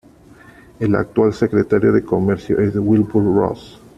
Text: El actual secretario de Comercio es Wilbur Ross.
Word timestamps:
El 0.79 0.95
actual 0.95 1.31
secretario 1.31 1.91
de 1.93 2.03
Comercio 2.03 2.57
es 2.57 2.73
Wilbur 2.75 3.23
Ross. 3.35 3.79